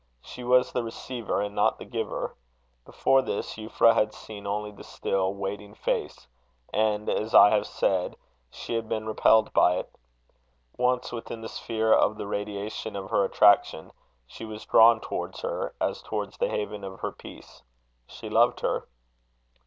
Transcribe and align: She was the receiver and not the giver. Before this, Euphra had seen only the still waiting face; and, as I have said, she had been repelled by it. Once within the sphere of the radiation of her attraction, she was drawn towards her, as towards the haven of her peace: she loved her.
She 0.23 0.43
was 0.43 0.71
the 0.71 0.83
receiver 0.83 1.41
and 1.43 1.53
not 1.53 1.77
the 1.77 1.85
giver. 1.85 2.35
Before 2.85 3.21
this, 3.21 3.53
Euphra 3.55 3.93
had 3.93 4.15
seen 4.15 4.47
only 4.47 4.71
the 4.71 4.83
still 4.83 5.31
waiting 5.31 5.75
face; 5.75 6.27
and, 6.73 7.07
as 7.07 7.35
I 7.35 7.51
have 7.51 7.67
said, 7.67 8.15
she 8.49 8.73
had 8.73 8.89
been 8.89 9.05
repelled 9.05 9.53
by 9.53 9.75
it. 9.75 9.95
Once 10.75 11.11
within 11.11 11.41
the 11.41 11.49
sphere 11.49 11.93
of 11.93 12.17
the 12.17 12.25
radiation 12.25 12.95
of 12.95 13.11
her 13.11 13.23
attraction, 13.23 13.91
she 14.25 14.43
was 14.43 14.65
drawn 14.65 15.01
towards 15.01 15.41
her, 15.41 15.75
as 15.79 16.01
towards 16.01 16.35
the 16.39 16.49
haven 16.49 16.83
of 16.83 17.01
her 17.01 17.11
peace: 17.11 17.61
she 18.07 18.27
loved 18.27 18.61
her. 18.61 18.87